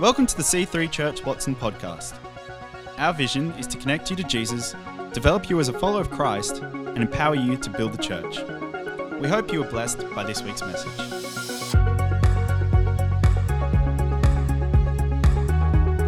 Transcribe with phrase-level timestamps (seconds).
[0.00, 2.16] Welcome to the C3 Church Watson podcast.
[2.98, 4.74] Our vision is to connect you to Jesus,
[5.12, 8.40] develop you as a follower of Christ, and empower you to build the church.
[9.20, 10.90] We hope you are blessed by this week's message.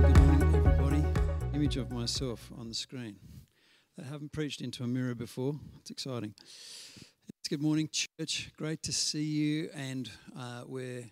[0.03, 1.05] Good morning, everybody.
[1.55, 3.15] Image of myself on the screen.
[4.01, 5.61] I haven't preached into a mirror before.
[5.79, 6.35] It's exciting.
[7.39, 8.51] It's good morning, church.
[8.59, 11.05] Great to see you, and uh, we're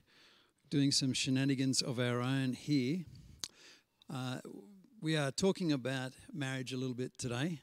[0.71, 3.05] doing some shenanigans of our own here.
[4.12, 4.38] Uh,
[5.01, 7.61] we are talking about marriage a little bit today.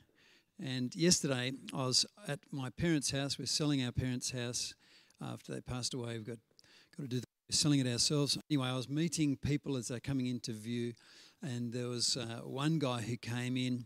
[0.64, 3.40] And yesterday, I was at my parents' house.
[3.40, 4.76] We're selling our parents' house
[5.22, 6.14] after they passed away.
[6.14, 6.38] We've got,
[6.96, 8.38] got to do the, we're selling it ourselves.
[8.50, 10.94] Anyway, I was meeting people as they're coming into view,
[11.42, 13.86] and there was uh, one guy who came in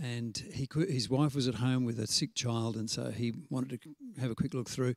[0.00, 3.82] and he his wife was at home with a sick child, and so he wanted
[3.82, 4.94] to have a quick look through.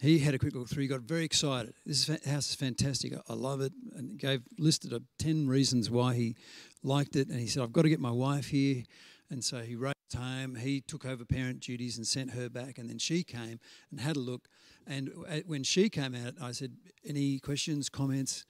[0.00, 0.82] He had a quick look through.
[0.82, 1.74] He got very excited.
[1.84, 3.12] This house is fantastic.
[3.28, 6.36] I love it, and gave listed a ten reasons why he
[6.82, 7.28] liked it.
[7.28, 8.84] And he said, "I've got to get my wife here."
[9.30, 10.54] And so he raced home.
[10.54, 14.16] He took over parent duties and sent her back, and then she came and had
[14.16, 14.48] a look.
[14.86, 15.10] And
[15.46, 18.44] when she came out, I said, "Any questions, comments?"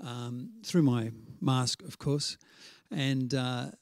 [0.00, 2.38] Um, through my mask, of course,
[2.90, 3.34] and.
[3.34, 3.72] Uh,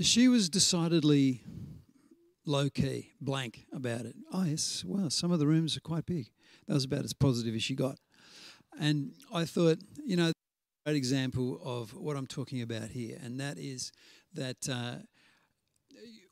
[0.00, 1.42] she was decidedly
[2.46, 4.16] low key, blank about it.
[4.32, 6.30] Oh, yes, well, some of the rooms are quite big.
[6.66, 7.98] That was about as positive as she got.
[8.78, 10.32] And I thought, you know,
[10.84, 13.92] great example of what I'm talking about here, and that is
[14.34, 14.96] that uh,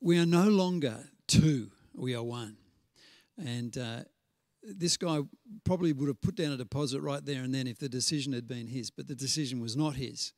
[0.00, 2.56] we are no longer two, we are one.
[3.38, 4.00] And uh,
[4.62, 5.20] this guy
[5.64, 8.46] probably would have put down a deposit right there and then if the decision had
[8.46, 10.32] been his, but the decision was not his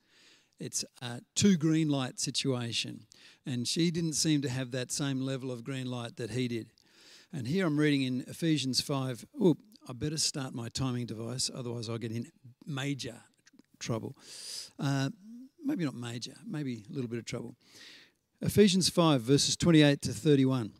[0.58, 3.06] it's a two green light situation.
[3.46, 6.70] And she didn't seem to have that same level of green light that he did.
[7.32, 9.26] And here I'm reading in Ephesians 5.
[9.40, 9.56] Oh,
[9.88, 12.30] I better start my timing device, otherwise, I'll get in
[12.64, 13.16] major
[13.78, 14.16] trouble.
[14.78, 15.10] Uh,
[15.62, 17.54] maybe not major, maybe a little bit of trouble.
[18.40, 20.72] Ephesians 5, verses 28 to 31.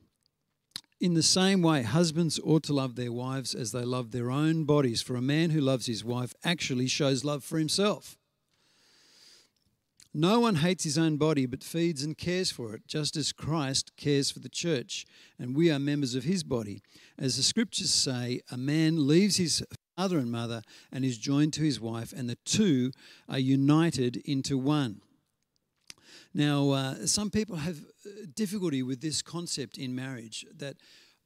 [1.01, 4.64] In the same way, husbands ought to love their wives as they love their own
[4.64, 8.17] bodies, for a man who loves his wife actually shows love for himself.
[10.17, 13.97] No one hates his own body, but feeds and cares for it, just as Christ
[13.97, 15.05] cares for the church,
[15.41, 16.83] and we are members of his body.
[17.19, 19.64] As the scriptures say, a man leaves his
[19.97, 22.92] father and mother and is joined to his wife, and the two
[23.29, 25.01] are united into one.
[26.33, 30.77] Now, uh, some people have uh, difficulty with this concept in marriage that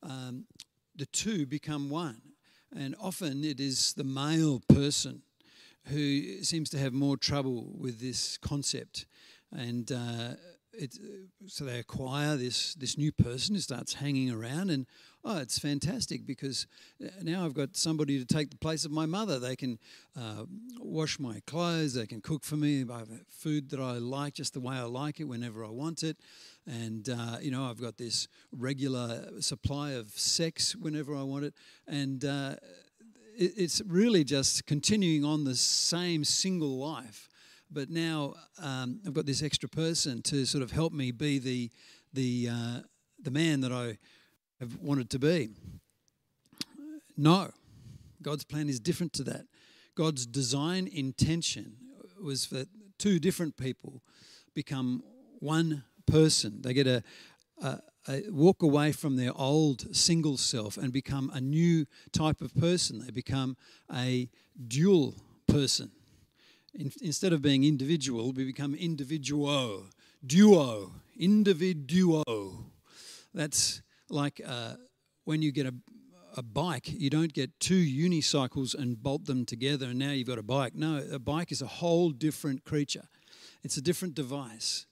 [0.02, 0.46] um,
[0.96, 2.22] the two become one,
[2.74, 5.22] and often it is the male person
[5.88, 9.06] who seems to have more trouble with this concept.
[9.52, 10.34] And uh,
[10.72, 10.96] it,
[11.46, 14.86] so they acquire this, this new person who starts hanging around, and
[15.24, 16.66] oh, it's fantastic because
[17.04, 19.38] uh, now I've got somebody to take the place of my mother.
[19.38, 19.78] They can
[20.16, 20.44] uh,
[20.78, 24.54] wash my clothes, they can cook for me, I have food that I like just
[24.54, 26.18] the way I like it whenever I want it.
[26.66, 31.54] And, uh, you know, I've got this regular supply of sex whenever I want it.
[31.86, 32.56] And, uh,
[33.38, 37.28] it's really just continuing on the same single life,
[37.70, 41.70] but now um, I've got this extra person to sort of help me be the
[42.12, 42.80] the uh,
[43.22, 43.98] the man that I
[44.58, 45.50] have wanted to be.
[47.16, 47.50] No,
[48.22, 49.46] God's plan is different to that.
[49.94, 51.76] God's design intention
[52.22, 52.64] was for
[52.98, 54.02] two different people
[54.54, 55.02] become
[55.38, 56.62] one person.
[56.62, 57.02] They get a,
[57.62, 57.78] a,
[58.30, 63.04] walk away from their old single self and become a new type of person.
[63.04, 63.56] They become
[63.94, 64.28] a
[64.66, 65.14] dual
[65.46, 65.90] person.
[66.74, 69.86] In, instead of being individual, we become individuo,
[70.24, 72.22] duo, individuo.
[73.34, 74.74] That's like uh,
[75.24, 75.74] when you get a,
[76.36, 80.38] a bike, you don't get two unicycles and bolt them together and now you've got
[80.38, 80.74] a bike.
[80.74, 83.08] No, a bike is a whole different creature,
[83.62, 84.86] it's a different device.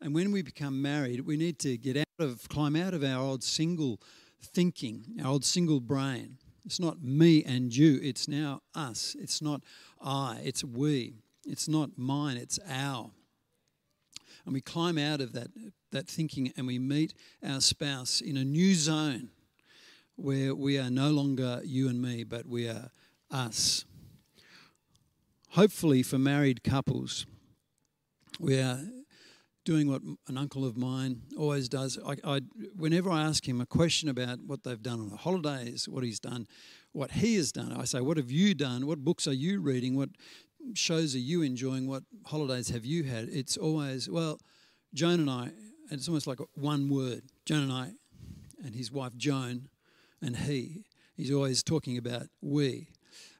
[0.00, 3.20] And when we become married, we need to get out of, climb out of our
[3.20, 4.00] old single
[4.40, 6.38] thinking, our old single brain.
[6.64, 9.16] It's not me and you, it's now us.
[9.18, 9.62] It's not
[10.00, 11.22] I, it's we.
[11.46, 13.10] It's not mine, it's our.
[14.44, 15.48] And we climb out of that,
[15.92, 17.14] that thinking and we meet
[17.46, 19.30] our spouse in a new zone
[20.16, 22.90] where we are no longer you and me, but we are
[23.30, 23.84] us.
[25.50, 27.24] Hopefully, for married couples,
[28.38, 28.80] we are
[29.68, 31.98] doing what an uncle of mine always does.
[32.06, 32.40] I, I,
[32.74, 36.18] whenever I ask him a question about what they've done on the holidays, what he's
[36.18, 36.46] done,
[36.92, 38.86] what he has done, I say, What have you done?
[38.86, 39.94] What books are you reading?
[39.94, 40.08] What
[40.72, 41.86] shows are you enjoying?
[41.86, 43.28] What holidays have you had?
[43.28, 44.40] It's always, well,
[44.94, 45.50] Joan and I,
[45.90, 47.92] it's almost like one word Joan and I,
[48.64, 49.68] and his wife Joan,
[50.22, 50.86] and he.
[51.14, 52.88] He's always talking about we.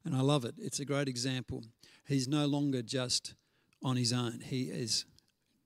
[0.04, 0.56] And I love it.
[0.58, 1.64] It's a great example.
[2.06, 3.34] He's no longer just
[3.82, 4.40] on his own.
[4.44, 5.06] He is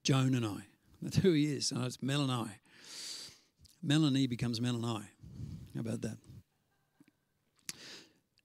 [0.03, 0.67] Joan and I.
[1.01, 1.73] That's who he is.
[1.75, 2.59] Oh, it's Mel and I.
[3.83, 5.03] Melanie becomes Mel and I.
[5.75, 6.19] How about that?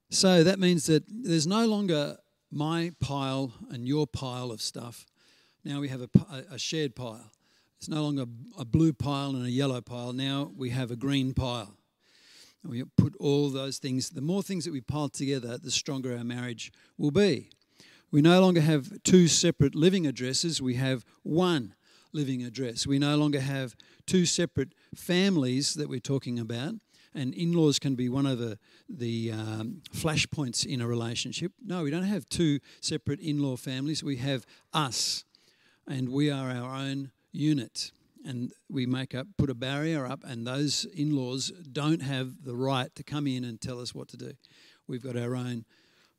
[0.09, 2.17] So that means that there's no longer
[2.51, 5.05] my pile and your pile of stuff.
[5.63, 6.09] Now we have a,
[6.51, 7.31] a shared pile.
[7.77, 8.25] It's no longer
[8.57, 10.13] a blue pile and a yellow pile.
[10.13, 11.75] Now we have a green pile.
[12.63, 16.17] And we put all those things, the more things that we pile together, the stronger
[16.17, 17.49] our marriage will be.
[18.11, 21.75] We no longer have two separate living addresses, we have one
[22.13, 22.87] living address.
[22.87, 23.75] We no longer have
[24.05, 26.75] two separate families that we're talking about
[27.17, 31.51] and in-laws can be one of the, the um, flashpoints in a relationship.
[31.65, 34.03] No, we don't have two separate in-law families.
[34.03, 35.25] We have us,
[35.87, 37.91] and we are our own unit.
[38.23, 42.93] And we make up, put a barrier up, and those in-laws don't have the right
[42.95, 44.33] to come in and tell us what to do.
[44.85, 45.65] We've got our own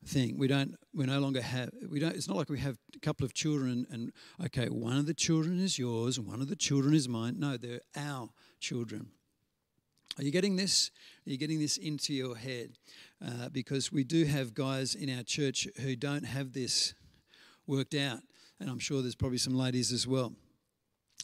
[0.05, 0.39] thing.
[0.39, 0.75] We don't.
[0.95, 1.71] We no longer have.
[1.89, 2.15] We don't.
[2.15, 4.13] It's not like we have a couple of children and
[4.47, 7.39] okay, one of the children is yours and one of the children is mine.
[7.39, 8.31] No, they're our
[8.61, 9.09] children.
[10.19, 10.91] Are you getting this?
[11.27, 12.73] Are you getting this into your head?
[13.25, 16.95] Uh, because we do have guys in our church who don't have this
[17.67, 18.21] worked out,
[18.59, 20.33] and I'm sure there's probably some ladies as well.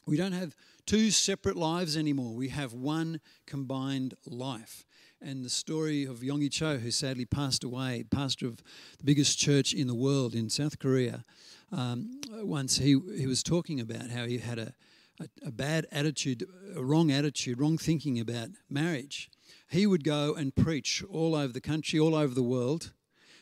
[0.06, 0.54] We don't have
[0.86, 2.34] two separate lives anymore.
[2.34, 4.84] We have one combined life.
[5.26, 8.58] And the story of Yonggi Cho, who sadly passed away, pastor of
[8.98, 11.24] the biggest church in the world in South Korea,
[11.72, 14.74] um, once he, he was talking about how he had a,
[15.18, 19.30] a, a bad attitude, a wrong attitude, wrong thinking about marriage,
[19.70, 22.92] he would go and preach all over the country, all over the world,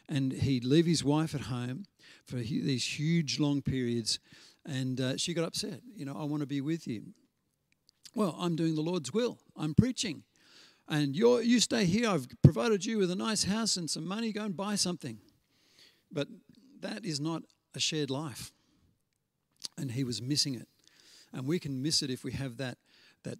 [0.09, 1.87] and he'd leave his wife at home
[2.25, 4.21] for these huge long periods.
[4.65, 5.81] And uh, she got upset.
[5.97, 7.07] You know, I want to be with you.
[8.15, 9.39] Well, I'm doing the Lord's will.
[9.57, 10.23] I'm preaching.
[10.93, 12.09] And you you stay here.
[12.09, 14.33] I've provided you with a nice house and some money.
[14.33, 15.19] Go and buy something.
[16.11, 16.29] But
[16.81, 17.43] that is not
[17.75, 18.53] a shared life.
[19.79, 20.69] And he was missing it
[21.33, 22.79] and we can miss it if we have that
[23.25, 23.39] that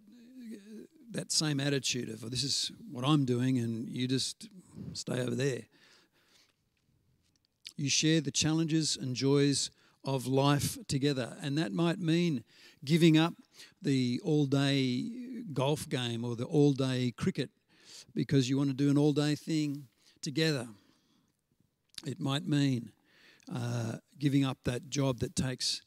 [1.11, 4.49] that same attitude of oh, this is what I'm doing and you just
[4.93, 5.61] stay over there.
[7.77, 9.69] You share the challenges and joys
[10.05, 12.43] of life together, and that might mean
[12.83, 13.33] giving up
[13.81, 15.09] the all-day
[15.53, 17.49] golf game or the all-day cricket
[18.13, 19.87] because you want to do an all-day thing
[20.21, 20.67] together.
[22.05, 22.91] It might mean
[23.53, 25.81] uh, giving up that job that takes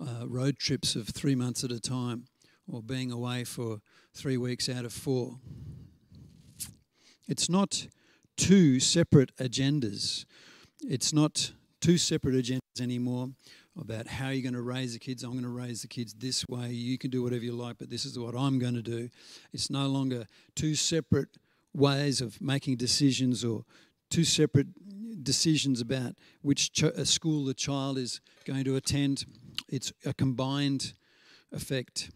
[0.00, 2.26] uh, road trips of three months at a time
[2.70, 3.80] or being away for
[4.12, 5.38] three weeks out of four.
[7.28, 7.86] It's not
[8.36, 10.24] two separate agendas.
[10.82, 11.52] It's not
[11.84, 13.28] two separate agendas anymore
[13.78, 15.22] about how you're going to raise the kids.
[15.22, 16.70] I'm going to raise the kids this way.
[16.70, 19.10] You can do whatever you like, but this is what I'm going to do.
[19.52, 21.36] It's no longer two separate
[21.74, 23.66] ways of making decisions or
[24.08, 24.68] two separate
[25.22, 29.26] decisions about which ch- school the child is going to attend
[29.68, 30.94] it's a combined
[31.52, 32.10] effect.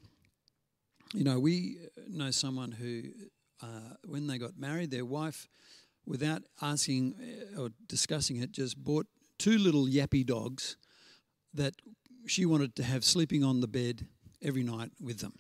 [1.12, 1.76] You know, we
[2.08, 3.02] know someone who,
[3.62, 5.46] uh, when they got married, their wife,
[6.06, 7.16] without asking
[7.54, 9.06] uh, or discussing it, just bought
[9.38, 10.76] two little yappy dogs
[11.55, 11.75] that
[12.26, 14.06] she wanted to have sleeping on the bed
[14.43, 15.35] every night with them.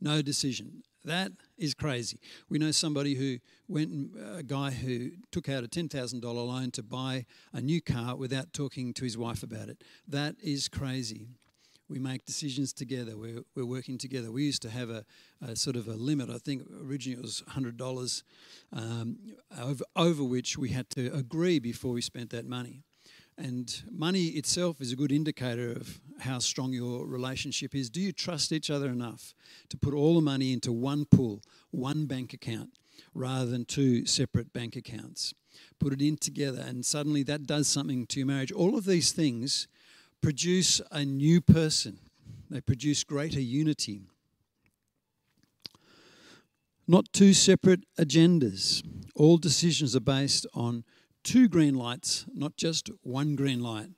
[0.00, 0.82] No decision.
[1.04, 2.18] That is crazy.
[2.50, 6.82] We know somebody who went, uh, a guy who took out a $10,000 loan to
[6.82, 9.82] buy a new car without talking to his wife about it.
[10.06, 11.28] That is crazy.
[11.88, 13.16] We make decisions together.
[13.16, 14.32] We're, we're working together.
[14.32, 15.04] We used to have a,
[15.40, 16.30] a sort of a limit.
[16.30, 18.22] I think originally it was $100
[18.72, 19.18] um,
[19.56, 22.82] over, over which we had to agree before we spent that money.
[23.38, 27.90] And money itself is a good indicator of how strong your relationship is.
[27.90, 29.34] Do you trust each other enough
[29.68, 32.70] to put all the money into one pool, one bank account,
[33.14, 35.34] rather than two separate bank accounts?
[35.78, 38.52] Put it in together, and suddenly that does something to your marriage.
[38.52, 39.68] All of these things
[40.26, 42.00] produce a new person,
[42.50, 44.00] they produce greater unity.
[46.88, 48.82] Not two separate agendas.
[49.14, 50.82] All decisions are based on
[51.22, 53.90] two green lights, not just one green light.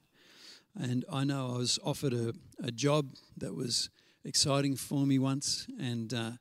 [0.78, 3.88] And I know I was offered a, a job that was
[4.22, 6.32] exciting for me once, and uh,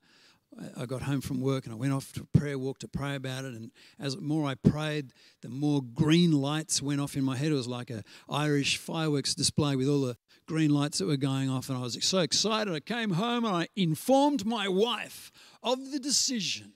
[0.75, 3.15] I got home from work and I went off to a prayer walk to pray
[3.15, 3.53] about it.
[3.53, 5.11] And as the more I prayed,
[5.41, 7.51] the more green lights went off in my head.
[7.51, 11.49] It was like a Irish fireworks display with all the green lights that were going
[11.49, 11.69] off.
[11.69, 12.73] And I was so excited.
[12.73, 16.73] I came home and I informed my wife of the decision,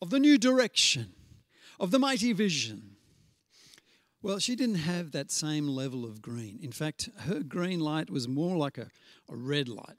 [0.00, 1.12] of the new direction,
[1.78, 2.96] of the mighty vision.
[4.22, 6.58] Well, she didn't have that same level of green.
[6.62, 8.88] In fact, her green light was more like a,
[9.28, 9.98] a red light.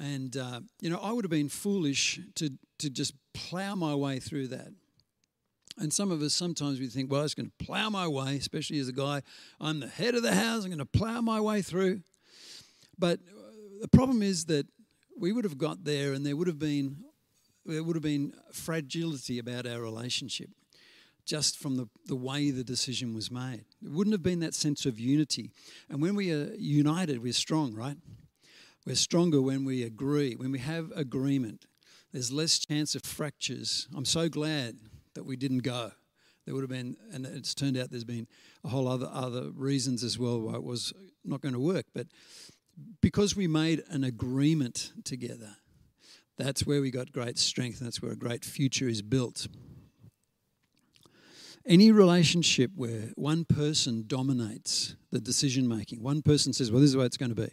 [0.00, 4.18] And, uh, you know, I would have been foolish to, to just plow my way
[4.18, 4.68] through that.
[5.78, 8.36] And some of us sometimes we think, well, I'm just going to plow my way,
[8.36, 9.22] especially as a guy.
[9.60, 10.64] I'm the head of the house.
[10.64, 12.02] I'm going to plow my way through.
[12.98, 13.42] But uh,
[13.80, 14.66] the problem is that
[15.18, 17.04] we would have got there, and there would have been
[17.64, 20.50] there would have been fragility about our relationship
[21.24, 23.64] just from the, the way the decision was made.
[23.84, 25.52] It wouldn't have been that sense of unity.
[25.88, 27.96] And when we are united, we're strong, right?
[28.84, 31.66] We're stronger when we agree, when we have agreement.
[32.12, 33.88] There's less chance of fractures.
[33.96, 34.76] I'm so glad
[35.14, 35.92] that we didn't go.
[36.44, 38.26] There would have been, and it's turned out there's been
[38.64, 40.92] a whole other other reasons as well why it was
[41.24, 41.86] not going to work.
[41.94, 42.08] But
[43.00, 45.56] because we made an agreement together,
[46.36, 49.46] that's where we got great strength, and that's where a great future is built.
[51.64, 56.94] Any relationship where one person dominates the decision making, one person says, Well, this is
[56.94, 57.52] the way it's going to be,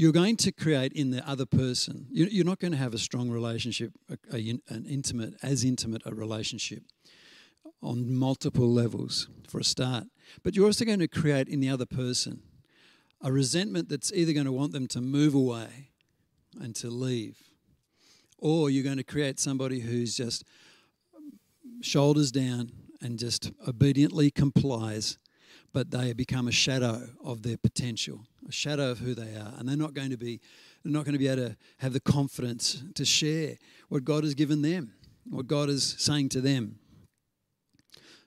[0.00, 3.28] you're going to create in the other person, you're not going to have a strong
[3.28, 3.92] relationship,
[4.30, 6.82] an intimate, as intimate a relationship
[7.82, 10.04] on multiple levels for a start.
[10.42, 12.40] But you're also going to create in the other person
[13.20, 15.90] a resentment that's either going to want them to move away
[16.58, 17.36] and to leave,
[18.38, 20.44] or you're going to create somebody who's just
[21.82, 25.18] shoulders down and just obediently complies
[25.72, 29.68] but they become a shadow of their potential, a shadow of who they are, and
[29.68, 30.40] they're not going to be
[30.82, 33.56] they're not going to be able to have the confidence to share
[33.88, 34.92] what God has given them,
[35.28, 36.78] what God is saying to them.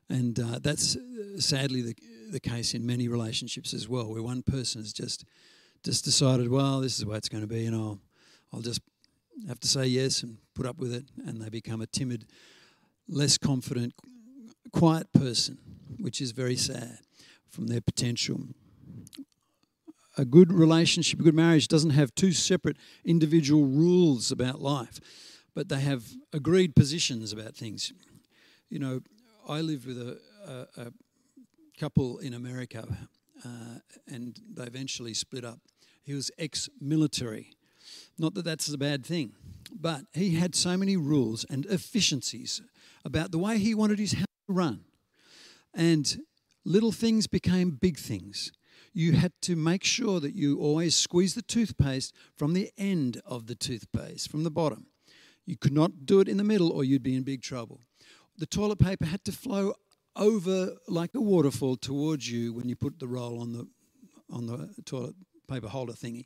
[0.10, 1.96] And uh, that's uh, sadly the,
[2.32, 5.26] the case in many relationships as well, where one person has just
[5.84, 8.00] just decided, well, this is the way it's going to be, and I'll
[8.54, 8.82] I'll just
[9.48, 12.26] have to say yes and put up with it, and they become a timid,
[13.10, 13.94] less confident,
[14.72, 15.58] quiet person,
[16.00, 17.00] which is very sad
[17.50, 18.40] from their potential.
[20.18, 25.00] A good relationship, a good marriage doesn't have two separate individual rules about life,
[25.56, 27.92] but they have agreed positions about things.
[28.70, 29.02] You know,
[29.48, 30.92] I lived with a, a, a
[31.80, 32.86] couple in America
[33.46, 35.60] uh, and they eventually split up.
[36.04, 37.52] He was ex military.
[38.18, 39.34] Not that that's a bad thing,
[39.72, 42.62] but he had so many rules and efficiencies
[43.04, 44.82] about the way he wanted his house to run.
[45.74, 46.22] And
[46.64, 48.52] little things became big things.
[48.94, 53.48] You had to make sure that you always squeeze the toothpaste from the end of
[53.48, 54.86] the toothpaste, from the bottom.
[55.46, 57.82] You could not do it in the middle or you'd be in big trouble.
[58.38, 59.74] The toilet paper had to flow
[60.16, 63.68] over like a waterfall towards you when you put the roll on the
[64.30, 65.16] on the toilet
[65.48, 66.26] paper holder thingy.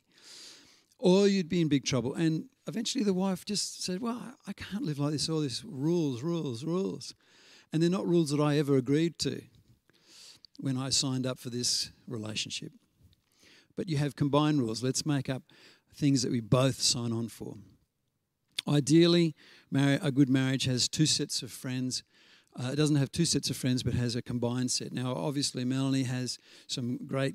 [0.98, 2.14] Or you'd be in big trouble.
[2.14, 6.22] And eventually the wife just said, Well, I can't live like this, all these rules,
[6.22, 7.14] rules, rules.
[7.72, 9.42] And they're not rules that I ever agreed to
[10.58, 12.72] when I signed up for this relationship.
[13.76, 14.82] But you have combined rules.
[14.82, 15.42] Let's make up
[15.94, 17.56] things that we both sign on for.
[18.66, 19.34] Ideally,
[19.74, 22.02] a good marriage has two sets of friends.
[22.56, 24.92] Uh, it doesn't have two sets of friends, but has a combined set.
[24.92, 27.34] Now, obviously, Melanie has some great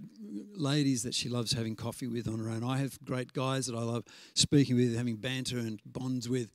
[0.56, 2.64] ladies that she loves having coffee with on her own.
[2.64, 4.04] I have great guys that I love
[4.36, 6.52] speaking with, having banter and bonds with.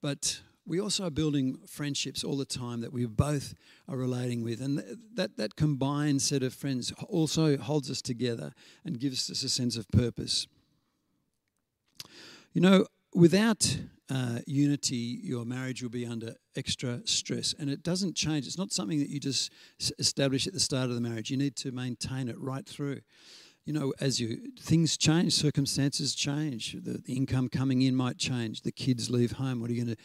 [0.00, 3.54] But we also are building friendships all the time that we both
[3.88, 4.60] are relating with.
[4.60, 4.82] And
[5.14, 8.52] that, that combined set of friends also holds us together
[8.84, 10.46] and gives us a sense of purpose.
[12.52, 13.78] You know, without
[14.10, 17.54] uh, unity, your marriage will be under extra stress.
[17.58, 18.46] And it doesn't change.
[18.46, 19.52] It's not something that you just
[19.98, 21.30] establish at the start of the marriage.
[21.30, 23.00] You need to maintain it right through.
[23.64, 26.76] You know, as you things change, circumstances change.
[26.82, 28.60] The, the income coming in might change.
[28.60, 29.60] The kids leave home.
[29.60, 30.02] What are you going to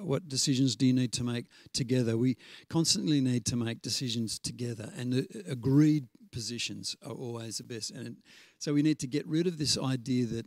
[0.00, 2.16] what decisions do you need to make together?
[2.16, 2.36] We
[2.68, 7.90] constantly need to make decisions together, and uh, agreed positions are always the best.
[7.90, 8.16] And
[8.58, 10.46] so we need to get rid of this idea that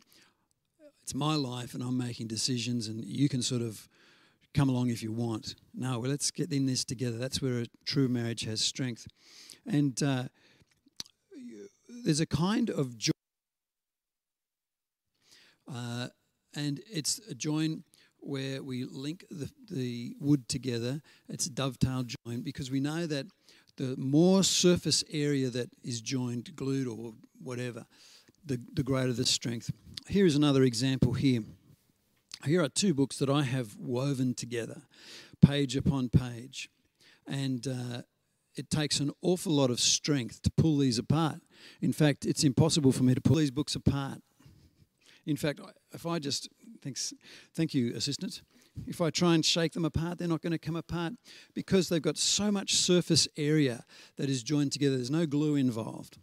[1.01, 3.87] it's my life and I'm making decisions, and you can sort of
[4.53, 5.55] come along if you want.
[5.73, 7.17] No, well, let's get in this together.
[7.17, 9.07] That's where a true marriage has strength.
[9.65, 10.23] And uh,
[12.03, 13.11] there's a kind of joy,
[15.73, 16.07] uh,
[16.55, 17.83] and it's a join
[18.21, 21.01] where we link the, the wood together.
[21.27, 23.27] It's a dovetail joint because we know that
[23.77, 27.85] the more surface area that is joined, glued, or whatever,
[28.45, 29.71] the, the greater the strength.
[30.07, 31.41] Here is another example here.
[32.45, 34.83] Here are two books that I have woven together,
[35.41, 36.69] page upon page.
[37.27, 38.01] And uh,
[38.55, 41.41] it takes an awful lot of strength to pull these apart.
[41.81, 44.21] In fact, it's impossible for me to pull these books apart.
[45.25, 45.59] In fact,
[45.93, 46.49] if I just
[46.81, 47.13] Thanks.
[47.53, 48.41] Thank you, assistant.
[48.87, 51.13] If I try and shake them apart, they're not going to come apart
[51.53, 53.83] because they've got so much surface area
[54.17, 54.95] that is joined together.
[54.95, 56.17] There's no glue involved.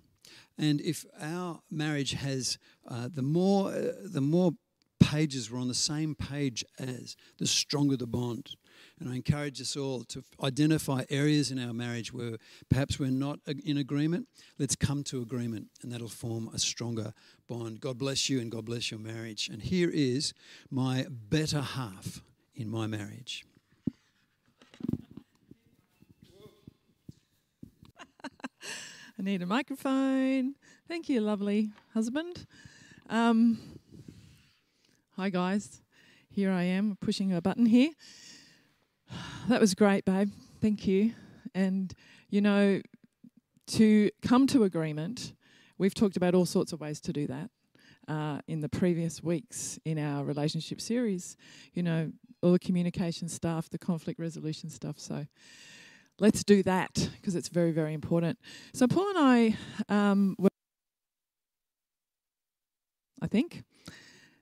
[0.57, 4.53] And if our marriage has uh, the more uh, the more
[4.99, 8.57] pages we're on the same page as, the stronger the bond.
[9.01, 12.37] And I encourage us all to identify areas in our marriage where
[12.69, 14.27] perhaps we're not in agreement.
[14.59, 17.13] Let's come to agreement, and that'll form a stronger
[17.49, 17.81] bond.
[17.81, 19.49] God bless you, and God bless your marriage.
[19.49, 20.35] And here is
[20.71, 22.23] my better half
[22.55, 23.45] in my marriage.
[29.19, 30.57] I need a microphone.
[30.89, 32.47] Thank you, lovely husband.
[33.09, 33.59] Um,
[35.17, 35.83] hi, guys.
[36.31, 37.91] Here I am pushing a button here.
[39.49, 40.31] That was great, babe.
[40.61, 41.13] Thank you.
[41.55, 41.93] And,
[42.31, 42.81] you know,
[43.69, 45.35] to come to agreement,
[45.79, 47.51] we've talked about all sorts of ways to do that.
[48.07, 51.37] Uh, in the previous weeks in our relationship series,
[51.75, 52.11] you know,
[52.43, 54.99] all the communication stuff, the conflict resolution stuff.
[54.99, 55.27] So
[56.19, 58.39] let's do that because it's very, very important.
[58.73, 59.57] So Paul and I
[59.91, 60.49] um, were,
[63.21, 63.63] I think,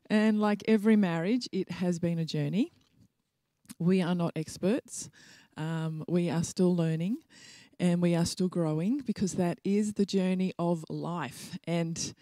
[0.09, 2.73] and like every marriage, it has been a journey.
[3.79, 5.11] We are not experts.
[5.57, 7.19] Um, we are still learning
[7.79, 11.59] and we are still growing because that is the journey of life.
[11.67, 12.15] And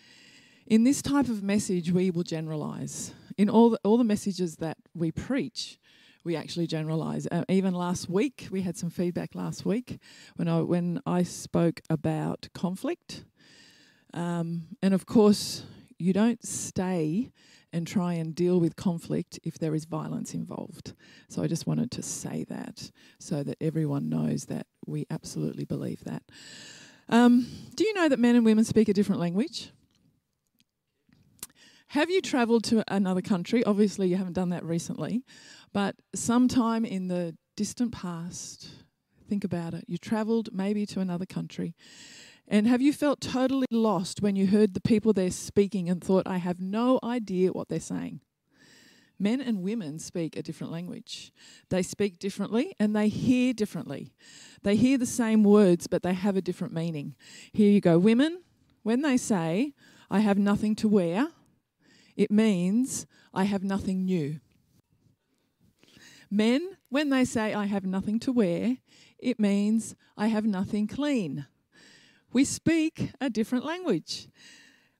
[0.67, 3.13] in this type of message, we will generalize.
[3.37, 5.79] In all the, all the messages that we preach,
[6.25, 7.29] we actually generalize.
[7.31, 9.99] Uh, even last week, we had some feedback last week
[10.37, 13.25] when I when I spoke about conflict,
[14.15, 15.65] um, and of course,
[15.99, 17.31] you don't stay
[17.75, 20.95] and try and deal with conflict if there is violence involved.
[21.29, 26.05] So I just wanted to say that so that everyone knows that we absolutely believe
[26.05, 26.23] that.
[27.09, 29.73] Um, do you know that men and women speak a different language?
[31.89, 33.65] Have you travelled to another country?
[33.65, 35.25] Obviously, you haven't done that recently,
[35.73, 38.69] but sometime in the distant past,
[39.29, 41.75] think about it, you travelled maybe to another country.
[42.47, 46.27] And have you felt totally lost when you heard the people there speaking and thought,
[46.27, 48.21] I have no idea what they're saying?
[49.19, 51.33] Men and women speak a different language.
[51.71, 54.13] They speak differently and they hear differently.
[54.63, 57.15] They hear the same words, but they have a different meaning.
[57.53, 57.99] Here you go.
[57.99, 58.43] Women,
[58.83, 59.73] when they say,
[60.11, 61.29] I have nothing to wear,
[62.17, 64.41] it means I have nothing new.
[66.31, 68.79] Men, when they say I have nothing to wear,
[69.19, 71.47] it means I have nothing clean.
[72.35, 74.27] We speak a different language.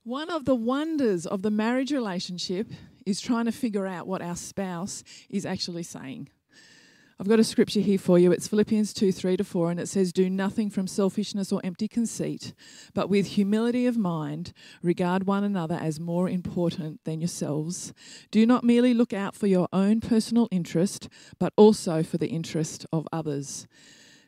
[0.05, 2.71] One of the wonders of the marriage relationship
[3.05, 6.29] is trying to figure out what our spouse is actually saying.
[7.19, 8.31] I've got a scripture here for you.
[8.31, 11.89] It's Philippians 2 3 to 4, and it says, Do nothing from selfishness or empty
[11.89, 12.53] conceit,
[12.93, 17.93] but with humility of mind, regard one another as more important than yourselves.
[18.31, 22.85] Do not merely look out for your own personal interest, but also for the interest
[22.93, 23.67] of others.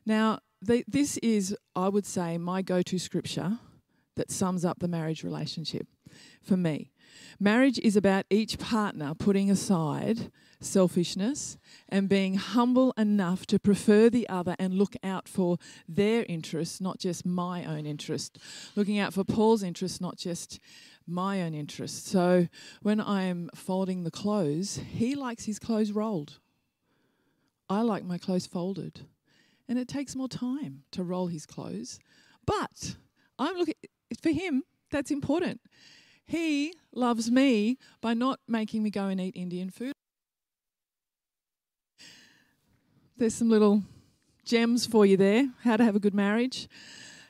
[0.06, 3.60] Now, the, this is, I would say, my go to scripture
[4.16, 5.88] that sums up the marriage relationship
[6.42, 6.92] for me.
[7.40, 14.28] Marriage is about each partner putting aside selfishness and being humble enough to prefer the
[14.28, 18.40] other and look out for their interests, not just my own interest.
[18.76, 20.60] Looking out for Paul's interests, not just
[21.06, 22.10] my own interests.
[22.10, 22.48] So
[22.82, 26.40] when I'm folding the clothes, he likes his clothes rolled.
[27.70, 29.02] I like my clothes folded.
[29.70, 32.00] And it takes more time to roll his clothes.
[32.46, 32.96] But
[33.38, 33.76] I'm looking
[34.22, 35.62] for him, that's important.
[36.26, 39.94] He loves me by not making me go and eat Indian food.
[43.18, 43.84] There's some little
[44.46, 46.68] gems for you there how to have a good marriage.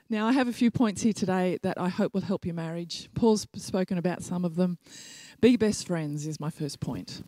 [0.09, 3.09] Now, I have a few points here today that I hope will help your marriage.
[3.13, 4.77] Paul's spoken about some of them.
[5.41, 7.23] Be best friends is my first point.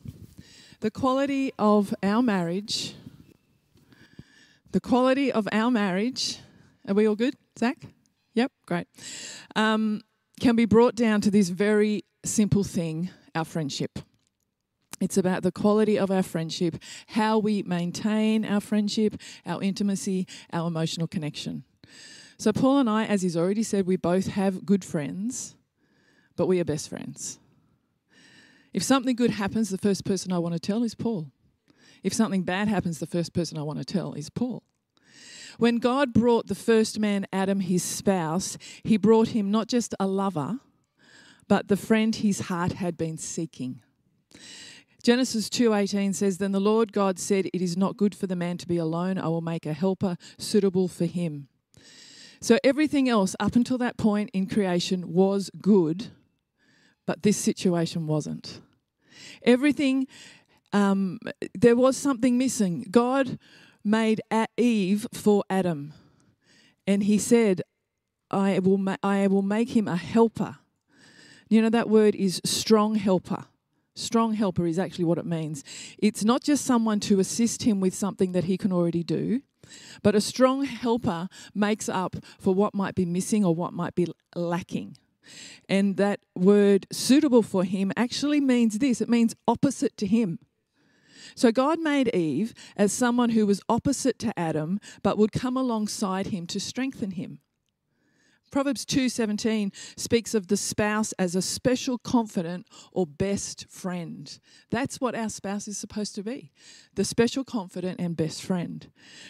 [0.80, 2.95] The quality of our marriage,
[4.72, 6.40] the quality of our marriage,
[6.88, 7.78] are we all good, Zach?
[8.34, 8.88] Yep, great.
[9.56, 10.02] Um,
[10.40, 14.00] can be brought down to this very simple thing our friendship.
[15.02, 16.78] It's about the quality of our friendship,
[17.08, 21.64] how we maintain our friendship, our intimacy, our emotional connection.
[22.38, 25.56] So, Paul and I, as he's already said, we both have good friends,
[26.36, 27.40] but we are best friends.
[28.74, 31.32] If something good happens, the first person I want to tell is Paul.
[32.04, 34.64] If something bad happens, the first person I want to tell is Paul.
[35.58, 40.08] When God brought the first man, Adam, his spouse, he brought him not just a
[40.08, 40.60] lover,
[41.48, 43.82] but the friend his heart had been seeking.
[45.04, 48.58] Genesis 2:18 says then the Lord God said it is not good for the man
[48.58, 51.48] to be alone I will make a helper suitable for him.
[52.42, 56.08] So everything else up until that point in creation was good
[57.06, 58.62] but this situation wasn't.
[59.42, 60.06] Everything
[60.74, 61.20] um,
[61.54, 62.86] there was something missing.
[62.92, 63.40] God
[63.84, 64.22] made
[64.58, 65.94] Eve for Adam
[66.86, 67.62] and he said
[68.30, 70.58] I will ma- I will make him a helper.
[71.50, 73.46] You know that word is strong helper
[74.00, 75.64] Strong helper is actually what it means.
[75.98, 79.42] It's not just someone to assist him with something that he can already do,
[80.02, 84.08] but a strong helper makes up for what might be missing or what might be
[84.36, 84.96] lacking.
[85.68, 90.40] And that word suitable for him actually means this it means opposite to him.
[91.36, 96.28] So God made Eve as someone who was opposite to Adam but would come alongside
[96.28, 97.39] him to strengthen him.
[98.52, 104.39] Proverbs 2:17 speaks of the spouse as a special confidant or best friend.
[104.72, 106.52] That's what our spouse is supposed to be.
[106.96, 108.88] The special confidant and best friend.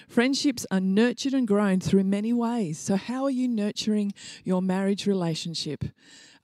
[0.08, 2.80] Friendships are nurtured and grown through many ways.
[2.80, 4.14] So how are you nurturing
[4.46, 5.84] your marriage relationship?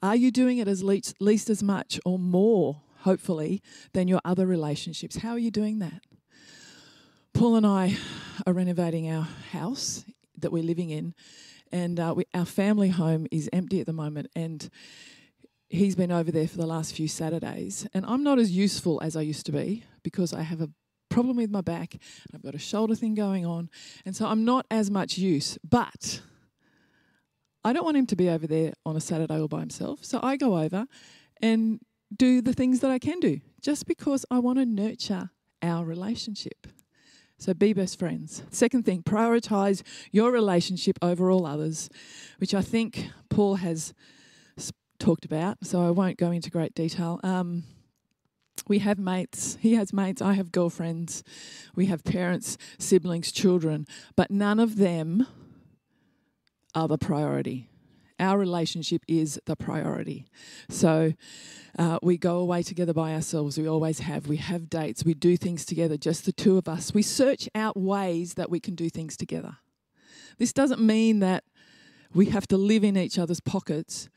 [0.02, 3.62] Are you doing it as least, least as much or more, hopefully,
[3.94, 5.18] than your other relationships?
[5.18, 6.04] How are you doing that?
[7.34, 7.98] Paul and I
[8.46, 10.06] are renovating our house
[10.38, 11.16] that we're living in
[11.72, 14.30] and uh, we, our family home is empty at the moment.
[14.36, 14.70] And
[15.70, 19.16] he's been over there for the last few Saturdays, and I'm not as useful as
[19.16, 20.70] I used to be because I have a
[21.10, 21.98] problem with my back.
[22.34, 23.70] I've got a shoulder thing going on,
[24.06, 25.58] and so I'm not as much use.
[25.68, 26.22] But
[27.64, 30.20] I don't want him to be over there on a Saturday all by himself, so
[30.22, 30.86] I go over
[31.42, 31.82] and
[32.16, 35.30] do the things that I can do just because I want to nurture
[35.62, 36.68] our relationship.
[37.38, 38.44] So be best friends.
[38.50, 41.90] Second thing, prioritize your relationship over all others,
[42.38, 43.94] which I think Paul has
[45.00, 47.20] talked about, so I won't go into great detail.
[47.24, 47.64] Um,
[48.68, 51.24] we have mates, he has mates, I have girlfriends,
[51.76, 55.28] we have parents, siblings, children, but none of them
[56.74, 57.70] are the priority.
[58.20, 60.26] Our relationship is the priority.
[60.70, 61.14] So
[61.78, 63.58] uh, we go away together by ourselves.
[63.58, 64.28] We always have.
[64.28, 65.04] We have dates.
[65.04, 66.94] We do things together, just the two of us.
[66.94, 69.58] We search out ways that we can do things together.
[70.38, 71.44] This doesn't mean that
[72.14, 74.10] we have to live in each other's pockets,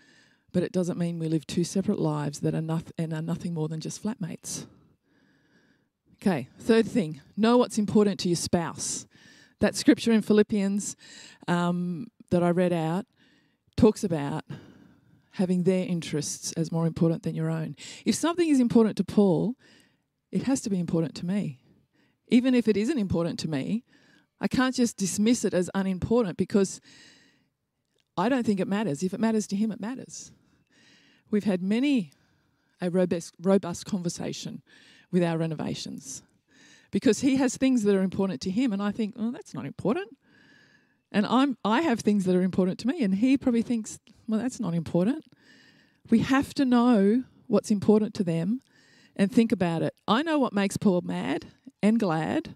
[0.53, 3.55] but it doesn't mean we live two separate lives that are, noth- and are nothing
[3.55, 4.67] more than just flatmates.
[6.21, 9.07] Okay, third thing know what's important to your spouse.
[9.61, 10.97] That scripture in Philippians
[11.49, 13.07] um, that I read out
[13.79, 14.45] talks about
[15.33, 17.77] having their interests as more important than your own.
[18.05, 19.55] If something is important to Paul,
[20.33, 21.61] it has to be important to me.
[22.27, 23.85] Even if it isn't important to me,
[24.41, 26.81] I can't just dismiss it as unimportant because
[28.17, 29.03] I don't think it matters.
[29.03, 30.33] If it matters to him, it matters.
[31.31, 32.13] We've had many
[32.81, 34.63] a robust, robust conversation
[35.11, 36.23] with our renovations
[36.91, 39.67] because he has things that are important to him, and I think, oh, that's not
[39.67, 40.17] important.
[41.11, 44.41] And I'm I have things that are important to me, and he probably thinks, well,
[44.41, 45.25] that's not important.
[46.11, 48.61] We have to know what's important to them
[49.17, 49.95] and think about it.
[50.07, 51.47] I know what makes Paul mad
[51.83, 52.55] and glad.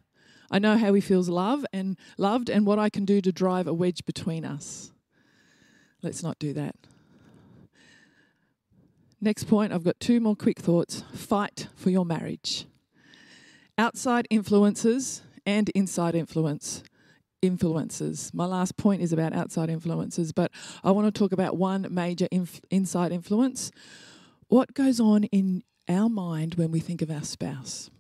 [0.51, 3.67] I know how he feels love and loved and what I can do to drive
[3.67, 4.93] a wedge between us.
[6.03, 6.77] Let's not do that.
[9.21, 11.05] Next point, I've got two more quick thoughts.
[11.15, 12.67] Fight for your marriage.
[13.79, 16.83] Outside influences and inside influence
[17.43, 18.31] influences.
[18.33, 20.53] My last point is about outside influences, but
[20.83, 23.71] I want to talk about one major inf- inside influence.
[24.49, 27.91] What goes on in our mind when we think of our spouse?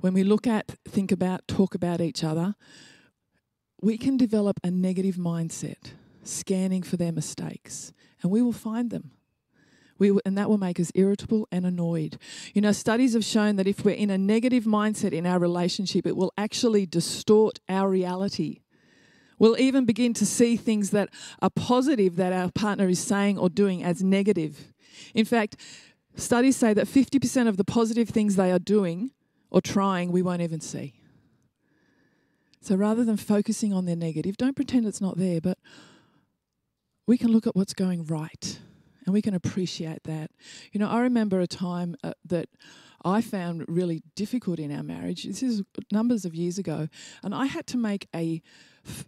[0.00, 2.56] When we look at, think about, talk about each other,
[3.80, 9.12] we can develop a negative mindset, scanning for their mistakes, and we will find them.
[10.10, 12.18] We, and that will make us irritable and annoyed.
[12.52, 16.06] You know, studies have shown that if we're in a negative mindset in our relationship,
[16.06, 18.60] it will actually distort our reality.
[19.38, 21.08] We'll even begin to see things that
[21.40, 24.74] are positive that our partner is saying or doing as negative.
[25.14, 25.56] In fact,
[26.16, 29.10] studies say that 50% of the positive things they are doing
[29.50, 31.00] or trying, we won't even see.
[32.60, 35.56] So rather than focusing on their negative, don't pretend it's not there, but
[37.06, 38.58] we can look at what's going right
[39.04, 40.30] and we can appreciate that.
[40.72, 42.48] You know, I remember a time uh, that
[43.04, 45.24] I found really difficult in our marriage.
[45.24, 45.62] This is
[45.92, 46.88] numbers of years ago,
[47.22, 48.42] and I had to make a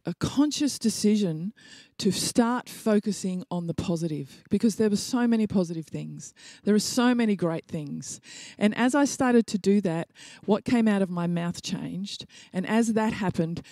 [0.04, 1.52] a conscious decision
[1.98, 6.34] to start focusing on the positive because there were so many positive things.
[6.64, 8.20] There are so many great things.
[8.58, 10.08] And as I started to do that,
[10.44, 12.26] what came out of my mouth changed.
[12.52, 13.62] And as that happened,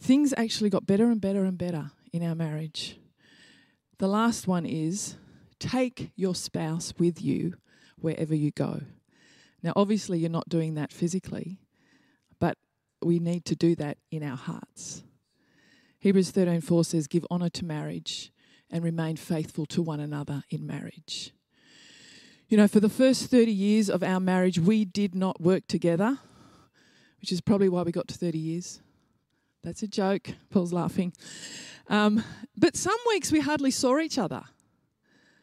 [0.00, 2.96] things actually got better and better and better in our marriage.
[3.98, 5.16] The last one is
[5.60, 7.54] Take your spouse with you
[7.96, 8.80] wherever you go.
[9.62, 11.60] Now, obviously, you're not doing that physically,
[12.38, 12.56] but
[13.02, 15.04] we need to do that in our hearts.
[15.98, 18.32] Hebrews 13:4 says, "Give honor to marriage
[18.70, 21.32] and remain faithful to one another in marriage."
[22.48, 26.18] You know, for the first 30 years of our marriage, we did not work together,
[27.20, 28.80] which is probably why we got to 30 years.
[29.62, 30.30] That's a joke.
[30.48, 31.12] Paul's laughing.
[31.88, 32.24] Um,
[32.56, 34.44] but some weeks we hardly saw each other.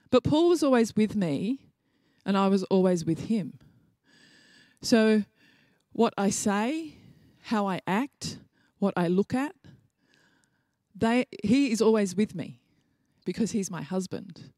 [0.10, 1.60] But Paul was always with me
[2.26, 3.60] and I was always with him.
[4.82, 5.24] So,
[5.92, 6.96] what I say,
[7.44, 8.38] how I act,
[8.80, 9.56] what I look at,
[10.96, 12.60] they, he is always with me
[13.26, 14.52] because he's my husband.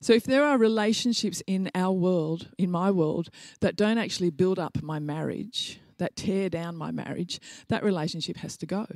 [0.00, 4.58] So, if there are relationships in our world, in my world, that don't actually build
[4.58, 8.86] up my marriage, that tear down my marriage, that relationship has to go.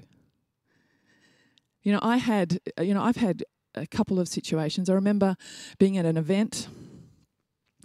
[1.83, 3.45] You know, I had, you know, I've had
[3.77, 4.89] a couple of situations.
[4.89, 5.37] I remember
[5.79, 6.69] being at an event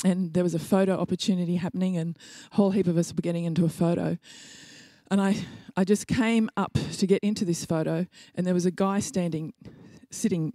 [0.03, 2.17] and there was a photo opportunity happening and
[2.51, 4.17] a whole heap of us were getting into a photo.
[5.09, 8.71] And I, I just came up to get into this photo and there was a
[8.71, 9.53] guy standing,
[10.09, 10.53] sitting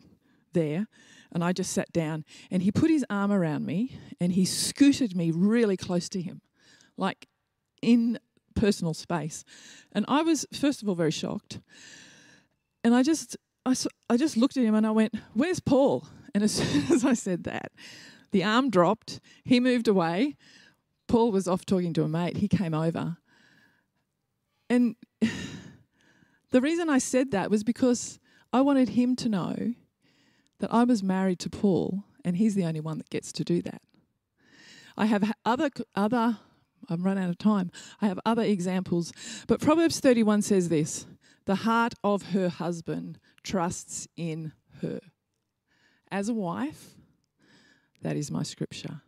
[0.52, 0.88] there
[1.32, 5.14] and I just sat down and he put his arm around me and he scooted
[5.14, 6.40] me really close to him,
[6.96, 7.28] like
[7.82, 8.18] in
[8.54, 9.44] personal space.
[9.92, 11.60] And I was, first of all, very shocked.
[12.82, 13.74] And I just, I,
[14.08, 16.06] I just looked at him and I went, Where's Paul?
[16.34, 17.72] And as soon as I said that,
[18.30, 20.36] the arm dropped, he moved away.
[21.08, 23.18] Paul was off talking to a mate, he came over.
[24.70, 24.96] And
[26.50, 28.18] the reason I said that was because
[28.52, 29.74] I wanted him to know
[30.60, 33.62] that I was married to Paul and he's the only one that gets to do
[33.62, 33.82] that.
[34.96, 36.38] I have other other
[36.88, 37.72] I've run out of time.
[38.00, 39.12] I have other examples,
[39.48, 41.06] but Proverbs 31 says this,
[41.46, 45.00] the heart of her husband trusts in her.
[46.10, 46.94] As a wife,
[48.02, 49.00] that is my scripture.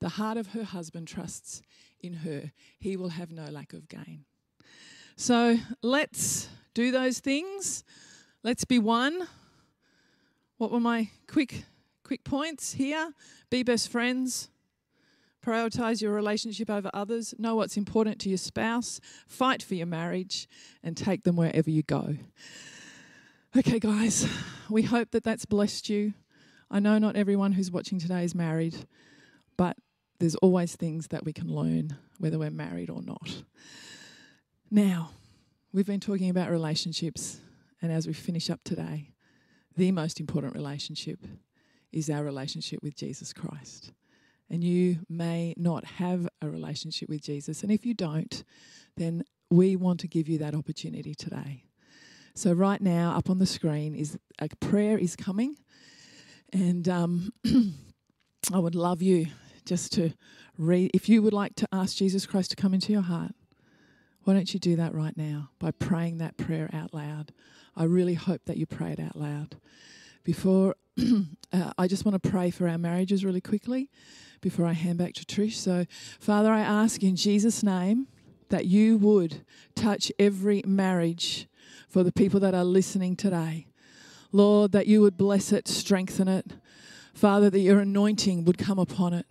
[0.00, 1.62] The heart of her husband trusts
[2.00, 2.52] in her.
[2.78, 4.24] He will have no lack of gain.
[5.16, 7.84] So let's do those things.
[8.42, 9.26] Let's be one.
[10.58, 11.64] What were my quick
[12.02, 13.12] quick points here?
[13.50, 14.50] Be best friends.
[15.44, 17.34] Prioritize your relationship over others.
[17.38, 19.00] Know what's important to your spouse.
[19.26, 20.48] Fight for your marriage
[20.82, 22.16] and take them wherever you go.
[23.54, 24.26] Okay, guys,
[24.70, 26.14] we hope that that's blessed you.
[26.70, 28.74] I know not everyone who's watching today is married,
[29.58, 29.76] but
[30.18, 33.42] there's always things that we can learn, whether we're married or not.
[34.70, 35.10] Now,
[35.70, 37.40] we've been talking about relationships,
[37.82, 39.10] and as we finish up today,
[39.76, 41.18] the most important relationship
[41.92, 43.92] is our relationship with Jesus Christ.
[44.48, 48.44] And you may not have a relationship with Jesus, and if you don't,
[48.96, 51.64] then we want to give you that opportunity today.
[52.34, 55.56] So right now, up on the screen is a prayer is coming,
[56.52, 57.32] and um,
[58.52, 59.26] I would love you
[59.66, 60.14] just to
[60.56, 60.90] read.
[60.94, 63.32] If you would like to ask Jesus Christ to come into your heart,
[64.24, 67.32] why don't you do that right now by praying that prayer out loud?
[67.76, 69.56] I really hope that you pray it out loud.
[70.24, 70.76] Before,
[71.52, 73.90] uh, I just want to pray for our marriages really quickly
[74.40, 75.54] before I hand back to Trish.
[75.54, 75.84] So,
[76.18, 78.06] Father, I ask in Jesus' name
[78.48, 81.48] that you would touch every marriage
[81.92, 83.66] for the people that are listening today.
[84.32, 86.54] Lord, that you would bless it, strengthen it.
[87.12, 89.26] Father, that your anointing would come upon it.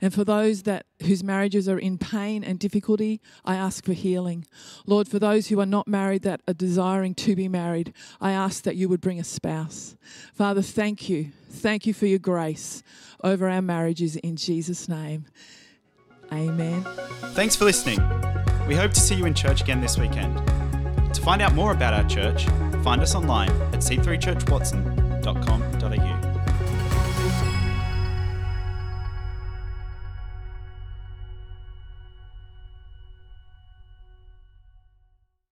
[0.00, 4.46] And for those that whose marriages are in pain and difficulty, I ask for healing.
[4.86, 8.64] Lord, for those who are not married that are desiring to be married, I ask
[8.64, 9.94] that you would bring a spouse.
[10.32, 11.32] Father, thank you.
[11.50, 12.82] Thank you for your grace
[13.22, 15.26] over our marriages in Jesus' name.
[16.32, 16.82] Amen.
[17.34, 18.00] Thanks for listening.
[18.66, 20.65] We hope to see you in church again this weekend.
[21.26, 22.46] Find out more about our church,
[22.84, 26.25] find us online at c3churchwatson.com.au.